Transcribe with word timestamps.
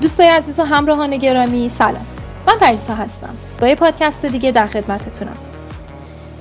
دوستای 0.00 0.26
عزیز 0.26 0.58
و 0.58 0.62
همراهان 0.62 1.16
گرامی 1.16 1.68
سلام. 1.68 2.06
من 2.46 2.58
پریسا 2.60 2.94
هستم. 2.94 3.34
با 3.60 3.68
یه 3.68 3.74
پادکست 3.74 4.26
دیگه 4.26 4.50
در 4.50 4.66
خدمتتونم. 4.66 5.36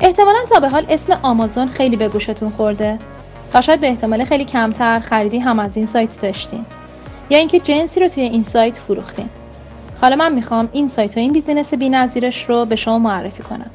احتمالا 0.01 0.37
تا 0.49 0.59
به 0.59 0.69
حال 0.69 0.85
اسم 0.89 1.19
آمازون 1.21 1.67
خیلی 1.67 1.95
به 1.95 2.07
گوشتون 2.07 2.49
خورده 2.49 2.99
و 3.53 3.61
شاید 3.61 3.81
به 3.81 3.87
احتمال 3.87 4.25
خیلی 4.25 4.45
کمتر 4.45 4.99
خریدی 4.99 5.39
هم 5.39 5.59
از 5.59 5.77
این 5.77 5.85
سایت 5.85 6.21
داشتین. 6.21 6.65
یا 7.29 7.37
اینکه 7.37 7.59
جنسی 7.59 7.99
رو 7.99 8.07
توی 8.07 8.23
این 8.23 8.43
سایت 8.43 8.75
فروختین. 8.75 9.29
حالا 10.01 10.15
من 10.15 10.33
می‌خوام 10.33 10.69
این 10.71 10.87
سایت 10.87 11.17
و 11.17 11.19
این 11.19 11.33
بیزینس 11.33 11.73
نظیرش 11.73 12.49
رو 12.49 12.65
به 12.65 12.75
شما 12.75 12.99
معرفی 12.99 13.43
کنم. 13.43 13.71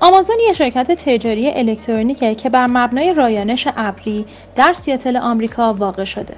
آمازون 0.00 0.36
یه 0.46 0.52
شرکت 0.52 0.90
تجاری 0.90 1.50
الکترونیکه 1.50 2.34
که 2.34 2.50
بر 2.50 2.66
مبنای 2.66 3.14
رایانش 3.14 3.68
ابری 3.76 4.26
در 4.56 4.72
سیاتل 4.72 5.16
آمریکا 5.16 5.74
واقع 5.74 6.04
شده. 6.04 6.34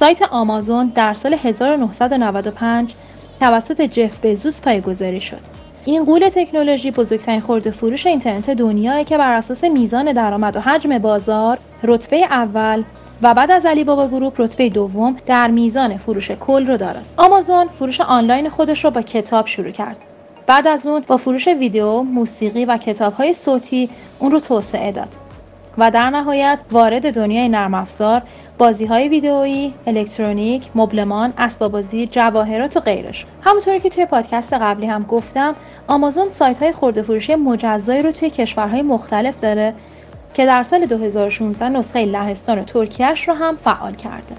سایت 0.00 0.22
آمازون 0.22 0.92
در 0.94 1.14
سال 1.14 1.34
1995 1.34 2.94
توسط 3.40 3.82
جف 3.82 4.24
بزوس 4.24 4.60
پایگذاری 4.60 5.20
شد. 5.20 5.40
این 5.84 6.04
قول 6.04 6.28
تکنولوژی 6.28 6.90
بزرگترین 6.90 7.40
خورده 7.40 7.70
فروش 7.70 8.06
اینترنت 8.06 8.50
دنیایی 8.50 9.04
که 9.04 9.18
بر 9.18 9.32
اساس 9.32 9.64
میزان 9.64 10.12
درآمد 10.12 10.56
و 10.56 10.60
حجم 10.60 10.98
بازار 10.98 11.58
رتبه 11.84 12.16
اول 12.16 12.82
و 13.22 13.34
بعد 13.34 13.50
از 13.50 13.66
علی 13.66 13.84
بابا 13.84 14.08
گروپ 14.08 14.40
رتبه 14.40 14.68
دوم 14.68 15.16
در 15.26 15.50
میزان 15.50 15.96
فروش 15.96 16.30
کل 16.30 16.66
رو 16.66 16.76
دارد. 16.76 17.06
آمازون 17.16 17.68
فروش 17.68 18.00
آنلاین 18.00 18.48
خودش 18.48 18.84
رو 18.84 18.90
با 18.90 19.02
کتاب 19.02 19.46
شروع 19.46 19.70
کرد. 19.70 19.96
بعد 20.46 20.66
از 20.66 20.86
اون 20.86 21.04
با 21.06 21.16
فروش 21.16 21.48
ویدیو، 21.48 22.02
موسیقی 22.02 22.64
و 22.64 22.76
کتاب 22.76 23.12
های 23.12 23.32
صوتی 23.32 23.90
اون 24.18 24.32
رو 24.32 24.40
توسعه 24.40 24.92
داد. 24.92 25.08
و 25.78 25.90
در 25.90 26.10
نهایت 26.10 26.60
وارد 26.70 27.14
دنیای 27.14 27.48
نرم 27.48 27.74
افزار، 27.74 28.22
بازی 28.58 28.84
های 28.84 29.08
ویدئویی، 29.08 29.74
الکترونیک، 29.86 30.70
مبلمان، 30.74 31.32
اسباب 31.38 31.72
بازی، 31.72 32.06
جواهرات 32.06 32.76
و 32.76 32.80
غیرش. 32.80 33.26
همونطوری 33.42 33.80
که 33.80 33.88
توی 33.90 34.06
پادکست 34.06 34.52
قبلی 34.52 34.86
هم 34.86 35.02
گفتم، 35.02 35.54
آمازون 35.88 36.30
سایت 36.30 36.62
های 36.62 36.72
خورده 36.72 37.02
فروشی 37.02 37.34
مجزایی 37.34 38.02
رو 38.02 38.12
توی 38.12 38.30
کشورهای 38.30 38.82
مختلف 38.82 39.40
داره 39.40 39.74
که 40.34 40.46
در 40.46 40.62
سال 40.62 40.86
2016 40.86 41.68
نسخه 41.68 42.04
لهستان 42.04 42.58
و 42.58 42.64
ترکیهش 42.64 43.28
رو 43.28 43.34
هم 43.34 43.56
فعال 43.56 43.94
کرده. 43.94 44.34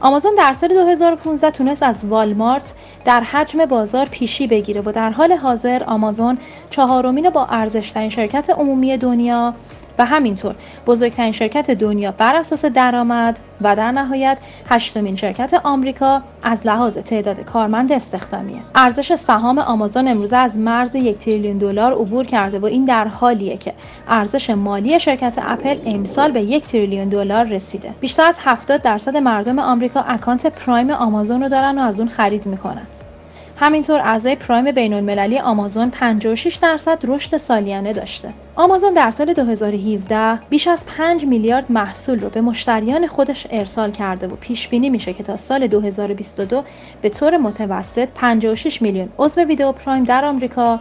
آمازون 0.00 0.34
در 0.38 0.52
سال 0.52 0.68
2015 0.68 1.50
تونست 1.50 1.82
از 1.82 2.04
والمارت 2.04 2.72
در 3.04 3.20
حجم 3.20 3.64
بازار 3.64 4.06
پیشی 4.06 4.46
بگیره 4.46 4.80
و 4.80 4.92
در 4.92 5.10
حال 5.10 5.32
حاضر 5.32 5.82
آمازون 5.86 6.38
چهارمین 6.70 7.30
با 7.30 7.46
ارزشترین 7.46 8.08
شرکت 8.08 8.50
عمومی 8.50 8.96
دنیا 8.96 9.54
و 9.98 10.04
همینطور 10.04 10.54
بزرگترین 10.86 11.32
شرکت 11.32 11.70
دنیا 11.70 12.12
بر 12.12 12.36
اساس 12.36 12.64
درآمد 12.64 13.38
و 13.60 13.76
در 13.76 13.90
نهایت 13.90 14.38
هشتمین 14.70 15.16
شرکت 15.16 15.60
آمریکا 15.64 16.22
از 16.42 16.66
لحاظ 16.66 16.98
تعداد 16.98 17.40
کارمند 17.40 17.92
استخدامیه. 17.92 18.56
ارزش 18.74 19.14
سهام 19.14 19.58
آمازون 19.58 20.08
امروزه 20.08 20.36
از 20.36 20.58
مرز 20.58 20.94
یک 20.94 21.18
تریلیون 21.18 21.58
دلار 21.58 21.92
عبور 21.92 22.24
کرده 22.24 22.58
و 22.58 22.64
این 22.64 22.84
در 22.84 23.08
حالیه 23.08 23.56
که 23.56 23.72
ارزش 24.08 24.50
مالی 24.50 25.00
شرکت 25.00 25.34
اپل 25.42 25.76
امسال 25.86 26.30
به 26.30 26.40
یک 26.40 26.64
تریلیون 26.64 27.08
دلار 27.08 27.44
رسیده. 27.44 27.90
بیشتر 28.00 28.28
از 28.28 28.36
70 28.38 28.82
درصد 28.82 29.16
مردم 29.16 29.58
آمریکا 29.58 30.00
اکانت 30.00 30.46
پرایم 30.46 30.90
آمازون 30.90 31.42
رو 31.42 31.48
دارن 31.48 31.78
و 31.78 31.82
از 31.82 32.00
اون 32.00 32.08
خرید 32.08 32.46
می‌کنن. 32.46 32.86
همینطور 33.56 34.00
اعضای 34.00 34.36
پرایم 34.36 34.72
بین 34.72 34.94
المللی 34.94 35.38
آمازون 35.38 35.90
56 35.90 36.54
درصد 36.56 36.98
رشد 37.04 37.36
سالیانه 37.36 37.92
داشته. 37.92 38.28
آمازون 38.56 38.94
در 38.94 39.10
سال 39.10 39.32
2017 39.32 40.38
بیش 40.50 40.68
از 40.68 40.86
5 40.86 41.24
میلیارد 41.24 41.72
محصول 41.72 42.18
رو 42.18 42.28
به 42.28 42.40
مشتریان 42.40 43.06
خودش 43.06 43.46
ارسال 43.50 43.90
کرده 43.90 44.26
و 44.26 44.36
پیش 44.36 44.68
بینی 44.68 44.90
میشه 44.90 45.12
که 45.12 45.22
تا 45.22 45.36
سال 45.36 45.66
2022 45.66 46.64
به 47.02 47.08
طور 47.08 47.36
متوسط 47.36 48.08
56 48.14 48.82
میلیون 48.82 49.08
عضو 49.18 49.40
ویدیو 49.40 49.72
پرایم 49.72 50.04
در 50.04 50.24
آمریکا 50.24 50.80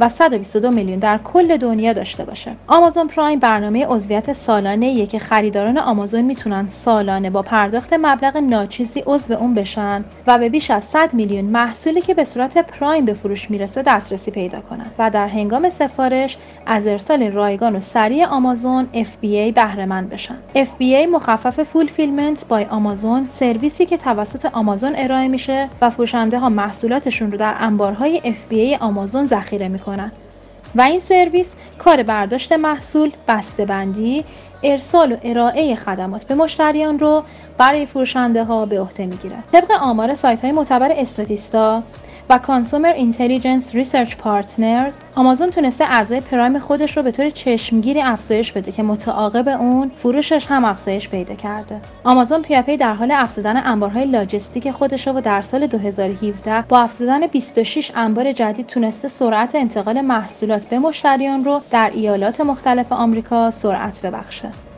و 0.00 0.08
122 0.08 0.70
میلیون 0.70 0.98
در 0.98 1.18
کل 1.18 1.56
دنیا 1.56 1.92
داشته 1.92 2.24
باشه. 2.24 2.52
آمازون 2.66 3.06
پرایم 3.06 3.38
برنامه 3.38 3.86
عضویت 3.86 4.32
سالانه 4.32 5.06
که 5.06 5.18
خریداران 5.18 5.78
آمازون 5.78 6.20
می‌تونن 6.20 6.68
سالانه 6.68 7.30
با 7.30 7.42
پرداخت 7.42 7.92
مبلغ 7.92 8.36
ناچیزی 8.36 9.02
عضو 9.06 9.34
اون 9.34 9.54
بشن 9.54 10.04
و 10.26 10.38
به 10.38 10.48
بیش 10.48 10.70
از 10.70 10.84
100 10.84 11.14
میلیون 11.14 11.44
محصولی 11.44 12.00
که 12.00 12.14
به 12.14 12.24
صورت 12.24 12.58
پرایم 12.58 13.04
به 13.04 13.14
فروش 13.14 13.50
می‌رسه 13.50 13.82
دسترسی 13.82 14.30
پیدا 14.30 14.60
کنن 14.60 14.86
و 14.98 15.10
در 15.10 15.26
هنگام 15.26 15.70
سفارش 15.70 16.38
از 16.66 16.86
ارسال 16.86 17.22
رایگان 17.22 17.76
و 17.76 17.80
سریع 17.80 18.26
آمازون 18.26 18.88
FBA 18.94 19.52
بهره 19.54 19.84
مند 19.84 20.10
بشن. 20.10 20.36
FBA 20.54 21.08
مخفف 21.12 21.62
فول 21.62 21.86
فیلمنت 21.86 22.48
بای 22.48 22.64
آمازون 22.64 23.24
سرویسی 23.24 23.86
که 23.86 23.96
توسط 23.96 24.46
آمازون 24.52 24.92
ارائه 24.96 25.28
میشه 25.28 25.68
و 25.80 25.90
فروشنده 25.90 26.38
ها 26.38 26.48
محصولاتشون 26.48 27.32
رو 27.32 27.38
در 27.38 27.54
انبارهای 27.58 28.20
FBA 28.20 28.82
آمازون 28.82 29.24
ذخیره 29.24 29.68
می‌کنن 29.68 29.89
و 30.74 30.82
این 30.82 31.00
سرویس 31.00 31.52
کار 31.78 32.02
برداشت 32.02 32.52
محصول، 32.52 33.12
بسته‌بندی، 33.28 34.24
ارسال 34.62 35.12
و 35.12 35.16
ارائه 35.24 35.76
خدمات 35.76 36.24
به 36.24 36.34
مشتریان 36.34 36.98
رو 36.98 37.24
برای 37.58 37.86
فروشنده 37.86 38.44
ها 38.44 38.66
به 38.66 38.80
عهده 38.80 39.06
می‌گیره. 39.06 39.36
طبق 39.52 39.70
آمار 39.70 40.14
سایت 40.14 40.42
های 40.42 40.52
معتبر 40.52 40.88
استاتیستا 40.92 41.82
و 42.30 42.38
Consumer 42.38 42.92
Intelligence 42.92 43.74
Research 43.74 44.16
Partners 44.16 44.96
آمازون 45.14 45.50
تونسته 45.50 45.84
اعضای 45.84 46.20
Prime 46.20 46.58
خودش 46.58 46.96
رو 46.96 47.02
به 47.02 47.10
طور 47.10 47.30
چشمگیری 47.30 48.02
افزایش 48.02 48.52
بده 48.52 48.72
که 48.72 48.82
متعاقب 48.82 49.48
اون 49.48 49.88
فروشش 49.88 50.46
هم 50.46 50.64
افزایش 50.64 51.08
پیدا 51.08 51.34
کرده. 51.34 51.80
آمازون 52.04 52.42
پیاپی 52.42 52.76
در 52.76 52.94
حال 52.94 53.10
افزودن 53.10 53.66
انبارهای 53.66 54.04
لاجستیک 54.04 54.70
خودش 54.70 55.08
و 55.08 55.20
در 55.20 55.42
سال 55.42 55.66
2017 55.66 56.64
با 56.68 56.78
افزودن 56.78 57.26
26 57.26 57.92
انبار 57.94 58.32
جدید 58.32 58.66
تونسته 58.66 59.08
سرعت 59.08 59.54
انتقال 59.54 60.00
محصولات 60.00 60.68
به 60.68 60.78
مشتریان 60.78 61.44
رو 61.44 61.60
در 61.70 61.90
ایالات 61.94 62.40
مختلف 62.40 62.92
آمریکا 62.92 63.50
سرعت 63.50 64.00
ببخشه. 64.00 64.69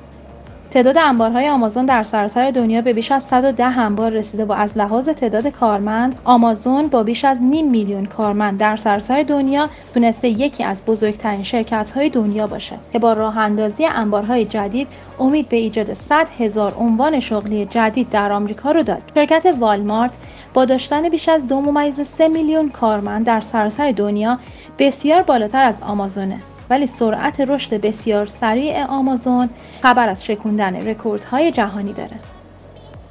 تعداد 0.73 0.99
انبارهای 0.99 1.49
آمازون 1.49 1.87
در 1.87 2.03
سراسر 2.03 2.51
دنیا 2.51 2.81
به 2.81 2.93
بیش 2.93 3.13
از 3.13 3.23
110 3.23 3.79
انبار 3.79 4.11
رسیده 4.11 4.45
و 4.45 4.53
از 4.53 4.79
لحاظ 4.79 5.09
تعداد 5.09 5.47
کارمند 5.47 6.15
آمازون 6.25 6.89
با 6.89 7.03
بیش 7.03 7.25
از 7.25 7.43
نیم 7.43 7.71
میلیون 7.71 8.07
کارمند 8.07 8.59
در 8.59 8.77
سراسر 8.77 9.23
دنیا 9.23 9.69
تونسته 9.95 10.29
یکی 10.29 10.65
از 10.65 10.83
بزرگترین 10.85 11.43
شرکت 11.43 11.91
های 11.91 12.11
دنیا 12.11 12.47
باشه 12.47 12.79
که 12.93 12.99
با 12.99 13.13
راه 13.13 13.39
اندازی 13.39 13.87
انبارهای 13.87 14.45
جدید 14.45 14.89
امید 15.21 15.49
به 15.49 15.57
ایجاد 15.57 15.95
100 15.95 16.29
هزار 16.39 16.75
عنوان 16.75 17.21
شغلی 17.21 17.67
جدید 17.67 18.11
در 18.11 18.33
آمریکا 18.33 18.73
رو 18.73 18.83
داد. 18.83 19.03
شرکت 19.15 19.55
والمارت 19.61 20.13
با 20.55 20.65
داشتن 20.65 21.09
بیش 21.09 21.29
از 21.29 21.47
دو 21.47 21.61
ممیز 21.61 22.01
3 22.01 22.29
میلیون 22.29 22.69
کارمند 22.69 23.27
در 23.27 23.41
سراسر 23.41 23.93
دنیا 23.93 24.39
بسیار 24.79 25.23
بالاتر 25.23 25.65
از 25.65 25.75
آمازونه 25.83 26.39
ولی 26.73 26.87
سرعت 26.87 27.41
رشد 27.41 27.81
بسیار 27.81 28.27
سریع 28.27 28.85
آمازون 28.85 29.51
خبر 29.83 30.09
از 30.09 30.25
شکوندن 30.25 30.89
رکوردهای 30.89 31.53
جهانی 31.53 31.93
داره. 31.93 32.17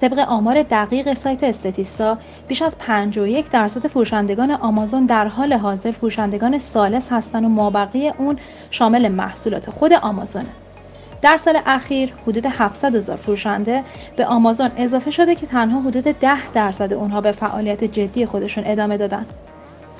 طبق 0.01 0.19
آمار 0.19 0.63
دقیق 0.63 1.13
سایت 1.13 1.43
استتیستا 1.43 2.17
بیش 2.47 2.61
از 2.61 2.75
51 2.79 3.49
درصد 3.49 3.87
فروشندگان 3.87 4.51
آمازون 4.51 5.05
در 5.05 5.27
حال 5.27 5.53
حاضر 5.53 5.91
فروشندگان 5.91 6.59
سالس 6.59 7.11
هستند 7.11 7.45
و 7.45 7.49
مابقی 7.49 8.09
اون 8.09 8.37
شامل 8.71 9.07
محصولات 9.07 9.69
خود 9.69 9.93
آمازونه. 9.93 10.49
در 11.21 11.37
سال 11.37 11.59
اخیر 11.65 12.13
حدود 12.27 12.45
700 12.45 12.95
هزار 12.95 13.17
فروشنده 13.17 13.83
به 14.15 14.25
آمازون 14.25 14.71
اضافه 14.77 15.11
شده 15.11 15.35
که 15.35 15.47
تنها 15.47 15.81
حدود 15.81 16.03
10 16.03 16.51
درصد 16.53 16.93
اونها 16.93 17.21
به 17.21 17.31
فعالیت 17.31 17.83
جدی 17.83 18.25
خودشون 18.25 18.63
ادامه 18.67 18.97
دادن. 18.97 19.25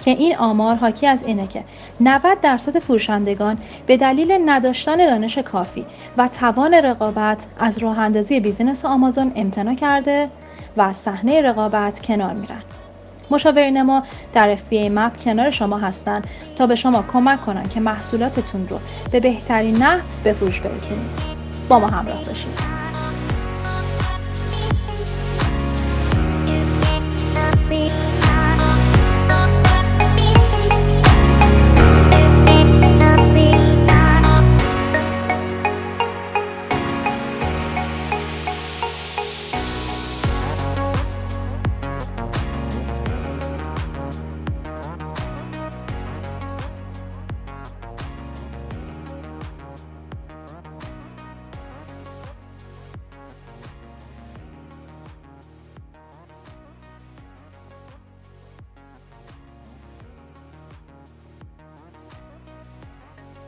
که 0.02 0.12
این 0.12 0.38
آمار 0.38 0.76
حاکی 0.76 1.08
از 1.08 1.20
اینه 1.26 1.48
که 1.48 1.64
90 2.00 2.42
درصد 2.42 2.80
فروشندگان 2.80 3.58
به 3.88 3.98
دلیل 3.98 4.40
نداشتن 4.46 4.96
دانش 4.96 5.38
کافی 5.38 5.86
و 6.18 6.28
توان 6.28 6.74
رقابت 6.74 7.38
از 7.60 7.78
راه 7.78 8.00
اندازی 8.00 8.40
بیزینس 8.40 8.86
آمازون 8.86 9.32
امتنا 9.36 9.76
کرده 9.76 10.30
و 10.78 10.82
از 10.82 10.96
صحنه 10.96 11.42
رقابت 11.42 12.02
کنار 12.02 12.34
میرن. 12.34 12.62
مشاورین 13.32 13.82
ما 13.82 14.04
در 14.34 14.56
FBA 14.56 14.74
مپ 14.92 15.24
کنار 15.24 15.50
شما 15.50 15.78
هستند 15.78 16.28
تا 16.58 16.68
به 16.68 16.76
شما 16.76 17.04
کمک 17.14 17.42
کنند 17.42 17.70
که 17.70 17.80
محصولاتتون 17.80 18.68
رو 18.68 18.80
به 19.12 19.20
بهترین 19.20 19.78
نحو 19.78 20.02
به 20.24 20.34
فروش 20.34 20.60
برسونید. 20.60 21.42
با 21.70 21.80
ما 21.80 21.88
همراه 21.88 22.18
باشید. 22.18 22.82